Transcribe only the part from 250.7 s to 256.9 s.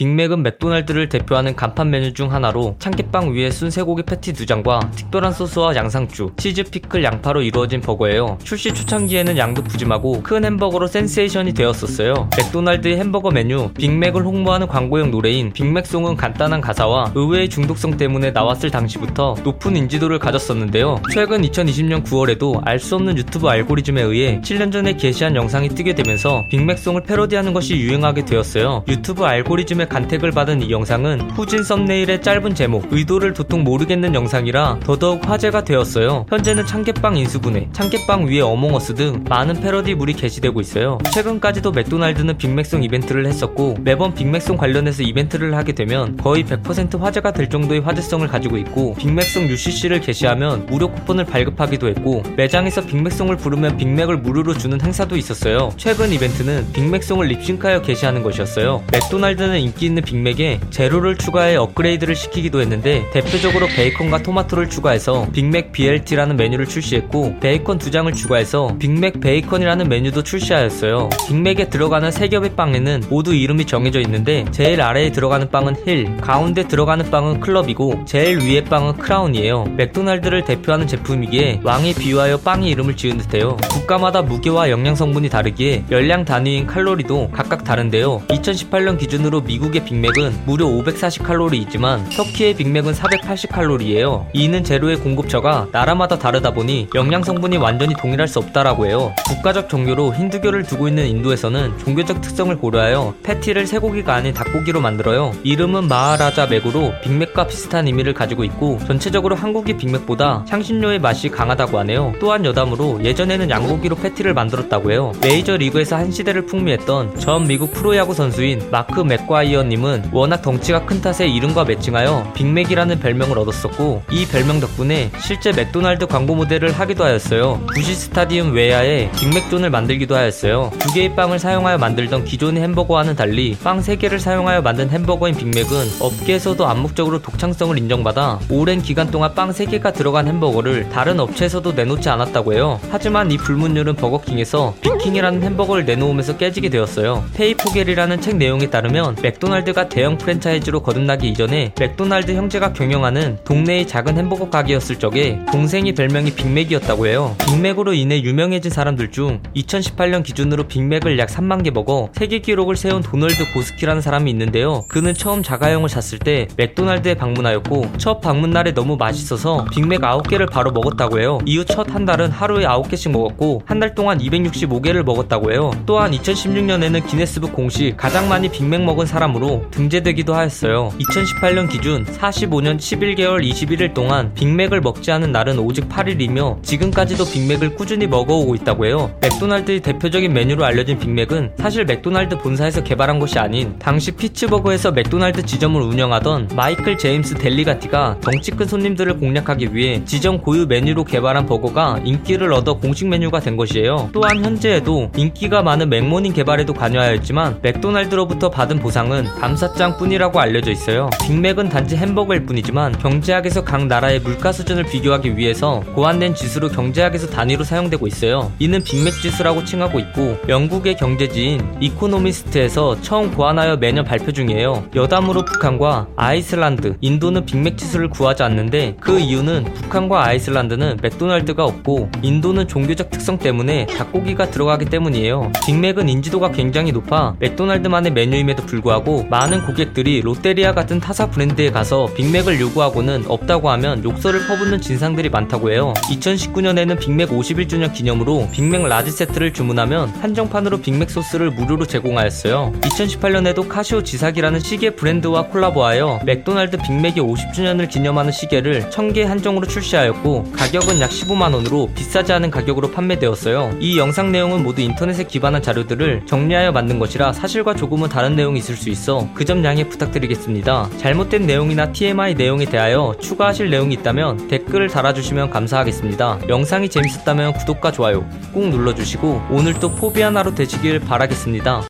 빅맥 소스를 무료로 제공하였어요. 2018년에도 카시오 G-SHOCK이라는 시계 브랜드와 콜라보하여 맥도날드